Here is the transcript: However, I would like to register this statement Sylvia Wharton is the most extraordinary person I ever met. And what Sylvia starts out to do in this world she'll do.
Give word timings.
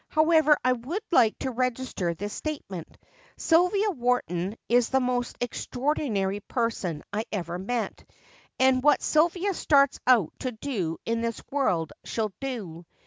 However, 0.09 0.57
I 0.65 0.71
would 0.73 1.03
like 1.11 1.37
to 1.37 1.51
register 1.51 2.15
this 2.15 2.33
statement 2.33 2.97
Sylvia 3.37 3.91
Wharton 3.91 4.55
is 4.67 4.89
the 4.89 4.99
most 4.99 5.37
extraordinary 5.41 6.39
person 6.39 7.03
I 7.13 7.25
ever 7.31 7.59
met. 7.59 8.03
And 8.59 8.81
what 8.81 9.03
Sylvia 9.03 9.53
starts 9.53 9.99
out 10.07 10.33
to 10.39 10.53
do 10.53 10.97
in 11.05 11.21
this 11.21 11.43
world 11.51 11.93
she'll 12.03 12.33
do. 12.39 12.87